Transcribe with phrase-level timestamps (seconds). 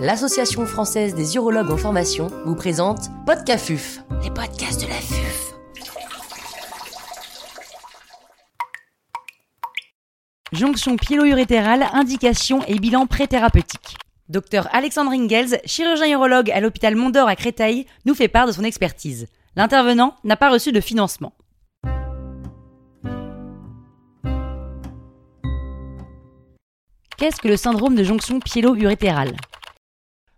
[0.00, 5.54] l'Association française des urologues en formation vous présente Podcafuf, les podcasts de la FUF.
[10.52, 13.96] Jonction piélo-urétérale, indication et bilan préthérapeutique.
[14.28, 18.64] Docteur Alexandre Ingels, chirurgien urologue à l'hôpital Mondor à Créteil, nous fait part de son
[18.64, 19.26] expertise.
[19.56, 21.32] L'intervenant n'a pas reçu de financement.
[27.16, 29.36] Qu'est-ce que le syndrome de jonction piélo-urétérale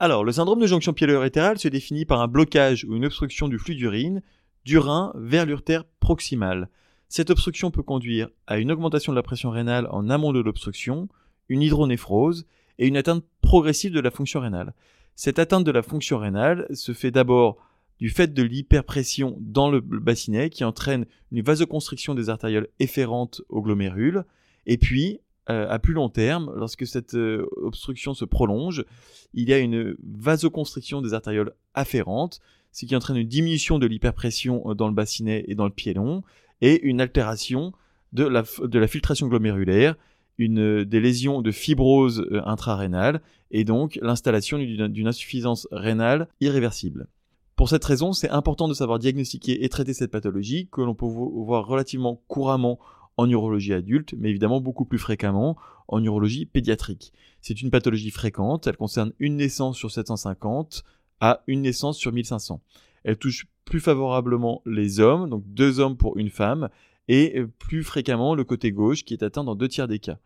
[0.00, 3.58] Alors, le syndrome de jonction piélo-urétérale se définit par un blocage ou une obstruction du
[3.58, 4.22] flux d'urine
[4.64, 6.68] du rein vers l'urtère proximale.
[7.08, 11.08] Cette obstruction peut conduire à une augmentation de la pression rénale en amont de l'obstruction,
[11.48, 12.46] une hydronéphrose
[12.78, 14.72] et une atteinte progressive de la fonction rénale.
[15.16, 17.56] Cette atteinte de la fonction rénale se fait d'abord
[17.98, 23.62] du fait de l'hyperpression dans le bassinet qui entraîne une vasoconstriction des artérioles efférentes au
[23.62, 24.24] glomérule,
[24.64, 25.18] et puis
[25.50, 28.84] euh, à plus long terme, lorsque cette euh, obstruction se prolonge,
[29.32, 32.40] il y a une vasoconstriction des artérioles afférentes,
[32.70, 35.94] ce qui entraîne une diminution de l'hyperpression euh, dans le bassinet et dans le pied
[35.94, 36.22] long,
[36.60, 37.72] et une altération
[38.12, 38.42] de la,
[38.88, 39.94] filtration glomérulaire,
[40.38, 47.08] des lésions de fibrose intrarénale, et donc l'installation d'une insuffisance rénale irréversible.
[47.54, 51.06] Pour cette raison, c'est important de savoir diagnostiquer et traiter cette pathologie que l'on peut
[51.06, 52.78] voir relativement couramment
[53.18, 57.12] en urologie adulte, mais évidemment beaucoup plus fréquemment en urologie pédiatrique.
[57.42, 60.84] C'est une pathologie fréquente, elle concerne une naissance sur 750
[61.20, 62.62] à une naissance sur 1500.
[63.04, 66.68] Elle touche plus favorablement les hommes, donc deux hommes pour une femme,
[67.08, 70.18] et plus fréquemment le côté gauche qui est atteint dans deux tiers des cas.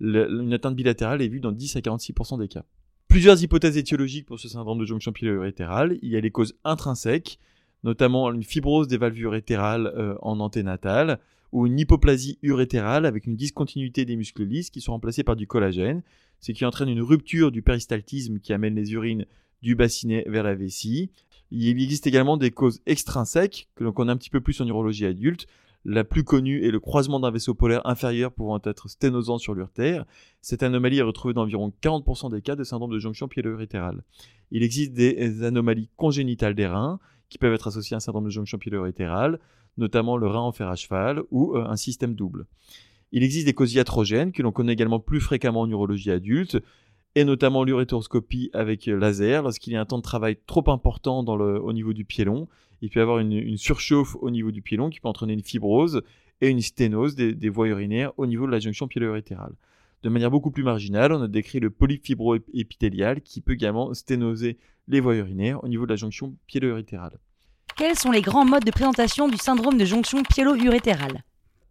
[0.00, 2.64] une atteinte bilatérale est vue dans 10 à 46% des cas.
[3.08, 5.98] Plusieurs hypothèses étiologiques pour ce syndrome de jonction piélo-urétérale.
[6.02, 7.38] Il y a les causes intrinsèques,
[7.86, 11.20] notamment une fibrose des valves urétérales euh, en anténatale,
[11.52, 15.46] ou une hypoplasie urétérale avec une discontinuité des muscles lisses qui sont remplacés par du
[15.46, 16.02] collagène,
[16.40, 19.24] ce qui entraîne une rupture du péristaltisme qui amène les urines
[19.62, 21.10] du bassinet vers la vessie.
[21.52, 25.06] Il existe également des causes extrinsèques que l'on connaît un petit peu plus en urologie
[25.06, 25.46] adulte.
[25.84, 30.04] La plus connue est le croisement d'un vaisseau polaire inférieur pouvant être sténosant sur l'urtère.
[30.42, 34.02] Cette anomalie est retrouvée dans environ 40% des cas de syndrome de jonction piélo-urétérale.
[34.50, 38.30] Il existe des anomalies congénitales des reins qui peuvent être associées à un syndrome de
[38.30, 39.38] jonction piélo-urétérale,
[39.76, 42.46] notamment le rein en fer à cheval ou euh, un système double.
[43.12, 46.58] Il existe des causes iatrogènes que l'on connaît également plus fréquemment en urologie adulte,
[47.14, 49.42] et notamment l'urétéroscopie avec euh, laser.
[49.42, 52.48] Lorsqu'il y a un temps de travail trop important au niveau du pied long,
[52.82, 55.42] il peut y avoir une, surchauffe au niveau du pied long qui peut entraîner une
[55.42, 56.02] fibrose
[56.42, 59.54] et une sténose des, voies urinaires au niveau de la jonction piélo-urétérale.
[60.02, 64.58] De manière beaucoup plus marginale, on a décrit le polype fibroépithélial qui peut également sténoser
[64.88, 67.18] les voies urinaires au niveau de la jonction piélo-urétérale.
[67.76, 71.24] Quels sont les grands modes de présentation du syndrome de jonction piélo-urétérale?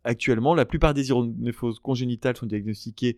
[0.03, 3.17] Actuellement, la plupart des hydronéphoses congénitales sont diagnostiquées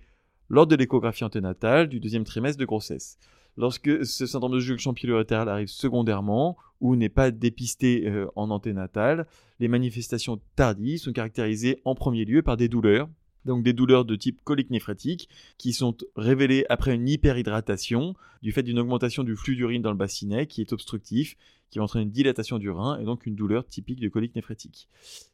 [0.50, 3.18] lors de l'échographie anténatale du deuxième trimestre de grossesse.
[3.58, 9.26] Lorsque ce syndrome de jonction piélo-urétérale arrive secondairement ou n'est pas dépisté euh, en anténatal,
[9.60, 13.10] les manifestations tardives sont caractérisées en premier lieu par des douleurs,
[13.48, 18.64] donc des douleurs de type colique néphrétique, qui sont révélées après une hyperhydratation du fait
[18.64, 21.36] d'une augmentation du flux d'urine dans le bassinet qui est obstructif,
[21.70, 24.88] qui va entraîner une dilatation du rein et donc une douleur typique de colique néphrétique.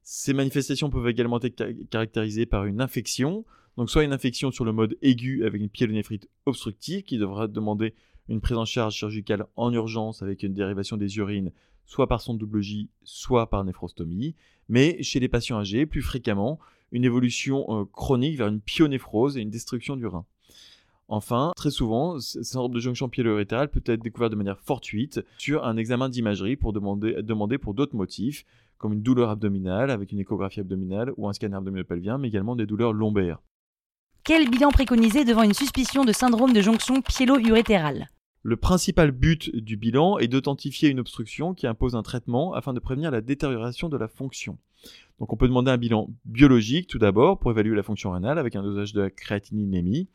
[0.03, 3.45] Ces manifestations peuvent également être caractérisées par une infection,
[3.77, 7.93] donc soit une infection sur le mode aigu avec une pyélonéphrite obstructive qui devra demander
[8.29, 11.51] une prise en charge chirurgicale en urgence avec une dérivation des urines
[11.85, 14.35] soit par son double J, soit par néphrostomie,
[14.69, 16.59] mais chez les patients âgés, plus fréquemment,
[16.93, 20.25] une évolution euh, chronique vers une pyonéphrose et une destruction du rein.
[21.09, 25.65] Enfin, très souvent, ce syndrome de jonction piélo-urétérale peut être découvert de manière fortuite sur
[25.65, 28.45] un examen d'imagerie pour demander, demander pour d'autres motifs,
[28.77, 32.65] comme une douleur abdominale avec une échographie abdominale ou un scanner abdominopelvien, mais également des
[32.65, 33.41] douleurs lombaires.
[34.23, 38.07] Quel bilan préconisé devant une suspicion de syndrome de jonction piélo-urétérale
[38.45, 42.81] le principal but du bilan est d'authentifier une obstruction qui impose un traitement afin de
[42.81, 44.57] prévenir la détérioration de la fonction.
[45.23, 48.57] Donc on peut demander un bilan biologique tout d'abord pour évaluer la fonction rénale avec
[48.57, 50.09] un dosage de la créatininémie.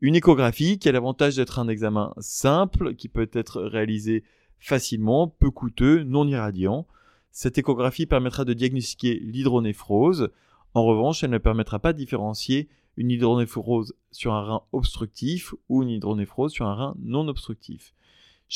[0.00, 4.22] Une échographie qui a l'avantage d'être un examen simple qui peut être réalisé
[4.60, 6.86] facilement, peu coûteux, non irradiant.
[7.32, 10.30] Cette échographie permettra de diagnostiquer l'hydronéphrose.
[10.72, 15.82] En revanche, elle ne permettra pas de différencier une hydronéphrose sur un rein obstructif ou
[15.82, 17.92] une hydronéphrose sur un rein non obstructif.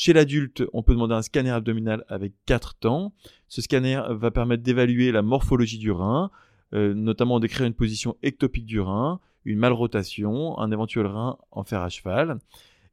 [0.01, 3.11] Chez l'adulte, on peut demander un scanner abdominal avec 4 temps.
[3.49, 6.31] Ce scanner va permettre d'évaluer la morphologie du rein,
[6.73, 11.81] euh, notamment décrire une position ectopique du rein, une malrotation, un éventuel rein en fer
[11.81, 12.39] à cheval.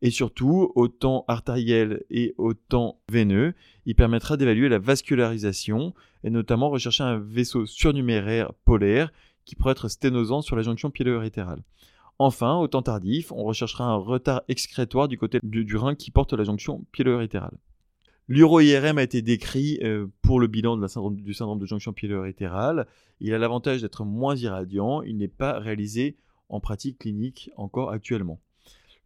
[0.02, 3.54] Et surtout, au temps artériel et au temps veineux,
[3.84, 5.94] il permettra d'évaluer la vascularisation
[6.24, 9.12] et notamment rechercher un vaisseau surnuméraire polaire
[9.44, 11.62] qui pourrait être sténosant sur la jonction piélo-urétérale.
[12.18, 16.32] Enfin, au temps tardif, on recherchera un retard excrétoire du côté du, rein qui porte
[16.32, 17.58] la jonction pyélo-urétérale.
[18.28, 22.86] L'uro-IRM a été décrit euh, pour le bilan du syndrome de jonction pyélo-urétérale.
[23.20, 26.16] Il a l'avantage d'être moins irradiant, il n'est pas réalisé
[26.48, 28.40] en pratique clinique encore actuellement.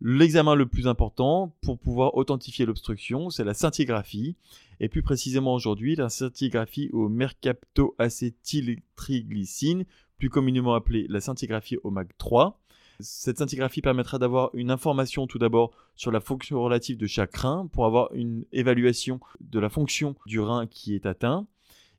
[0.02, 4.34] L'examen le plus important pour pouvoir authentifier l'obstruction, c'est la scintigraphie,
[4.78, 9.84] et plus précisément aujourd'hui la scintigraphie au mercaptoacétyltriglycine,
[10.16, 12.54] plus communément appelée la scintigraphie au MAG3.
[13.02, 17.68] Cette scintigraphie permettra d'avoir une information tout d'abord sur la fonction relative de chaque rein
[17.72, 21.46] pour avoir une évaluation de la fonction du rein qui est atteint.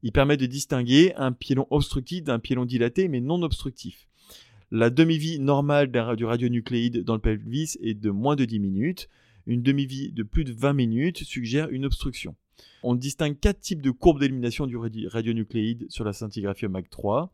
[0.03, 4.07] Il permet de distinguer un piélon obstructif d'un piélon dilaté mais non obstructif.
[4.71, 9.09] La demi-vie normale du radionucléide dans le pelvis est de moins de 10 minutes.
[9.47, 12.35] Une demi-vie de plus de 20 minutes suggère une obstruction.
[12.83, 17.33] On distingue quatre types de courbes d'élimination du radionucléide sur la scintigraphie MAC 3.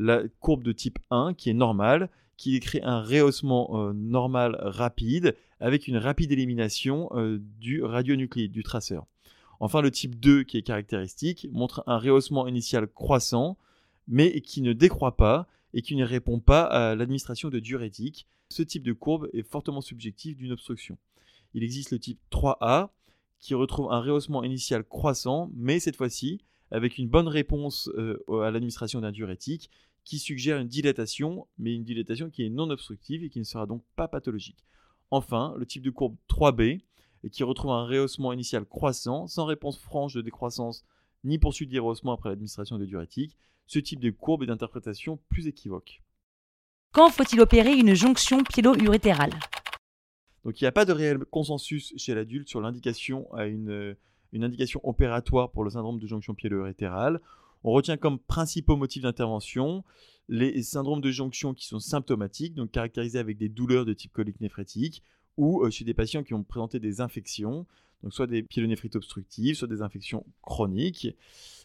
[0.00, 5.34] La courbe de type 1 qui est normale, qui décrit un rehaussement euh, normal rapide
[5.58, 9.06] avec une rapide élimination euh, du radionucléide, du traceur.
[9.58, 13.58] Enfin, le type 2 qui est caractéristique montre un rehaussement initial croissant
[14.06, 18.28] mais qui ne décroît pas et qui ne répond pas à l'administration de diurétiques.
[18.50, 20.96] Ce type de courbe est fortement subjectif d'une obstruction.
[21.54, 22.90] Il existe le type 3A
[23.40, 28.50] qui retrouve un rehaussement initial croissant, mais cette fois-ci avec une bonne réponse euh, à
[28.50, 29.70] l'administration d'un diurétique
[30.04, 33.66] qui suggère une dilatation, mais une dilatation qui est non obstructive et qui ne sera
[33.66, 34.64] donc pas pathologique.
[35.10, 36.80] Enfin, le type de courbe 3B
[37.32, 40.84] qui retrouve un rehaussement initial croissant, sans réponse franche de décroissance
[41.24, 43.36] ni poursuite d'irrehaussement après l'administration de diurétiques,
[43.66, 46.02] ce type de courbe est d'interprétation plus équivoque.
[46.92, 49.32] Quand faut-il opérer une jonction piélo-urétérale?
[50.44, 53.96] Donc il n'y a pas de réel consensus chez l'adulte sur l'indication à une,
[54.32, 57.20] une, indication opératoire pour le syndrome de jonction piélo-urétérale.
[57.64, 59.84] On retient comme principaux motifs d'intervention
[60.28, 64.40] les syndromes de jonction qui sont symptomatiques, donc caractérisés avec des douleurs de type colique
[64.40, 65.02] néphrétique,
[65.38, 67.66] ou euh, chez des patients qui ont présenté des infections,
[68.10, 71.08] soit des pyélonéphrite obstructives, soit des infections chroniques.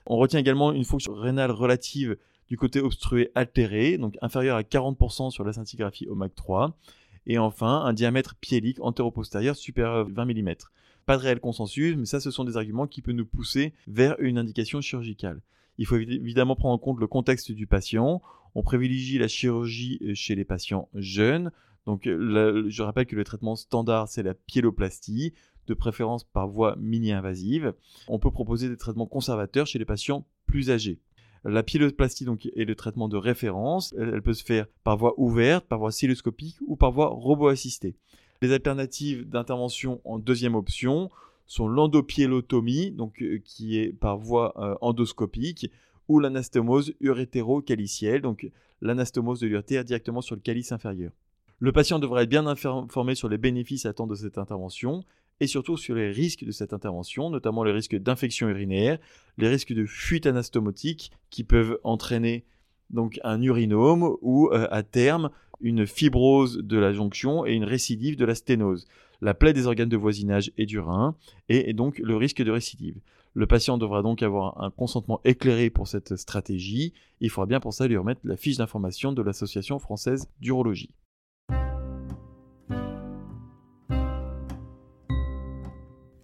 [0.05, 2.17] On retient également une fonction rénale relative
[2.47, 6.77] du côté obstrué altéré, donc inférieure à 40% sur la scintigraphie au MAC 3.
[7.25, 10.55] Et enfin, un diamètre piélique antéro-postérieur supérieur à 20 mm.
[11.05, 14.15] Pas de réel consensus, mais ça, ce sont des arguments qui peuvent nous pousser vers
[14.19, 15.41] une indication chirurgicale.
[15.77, 18.21] Il faut évidemment prendre en compte le contexte du patient.
[18.55, 21.51] On privilégie la chirurgie chez les patients jeunes.
[21.85, 25.33] Donc, je rappelle que le traitement standard, c'est la pyéloplastie
[25.67, 27.73] de préférence par voie mini-invasive.
[28.07, 30.99] On peut proposer des traitements conservateurs chez les patients plus âgés.
[31.45, 33.93] La pyéloplastie donc, est le traitement de référence.
[33.97, 37.95] Elle, peut se faire par voie ouverte, par voie celluloscopique ou par voie robot-assistée.
[38.43, 41.09] Les alternatives d'intervention en deuxième option
[41.45, 45.71] sont l'endopiélotomie, donc, euh, qui est par voie euh, endoscopique,
[46.09, 48.51] ou l'anastomose urétéro-calicielle, donc
[48.81, 51.13] l'anastomose de l'urétère directement sur le calice inférieur.
[51.59, 55.05] Le patient devrait être bien informé sur les bénéfices attendus de cette intervention
[55.39, 58.97] et surtout sur les risques de cette intervention, notamment les risques d'infection urinaire,
[59.37, 62.43] les risques de fuite anastomotique qui peuvent entraîner
[62.89, 65.29] donc un urinome ou euh, à terme
[65.63, 68.85] une fibrose de la jonction et une récidive de la sténose,
[69.21, 71.15] la plaie des organes de voisinage et du rein
[71.49, 72.99] et, donc le risque de récidive.
[73.33, 76.93] Le patient devra donc avoir un consentement éclairé pour cette stratégie.
[77.19, 80.93] Il faudra bien pour ça lui remettre la fiche d'information de l'Association française d'urologie.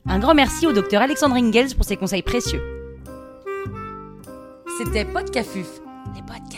[0.05, 2.62] Un grand merci au docteur Alexandre Ingels pour ses conseils précieux.
[4.77, 5.81] C'était Podcafuf,
[6.15, 6.49] les podcasts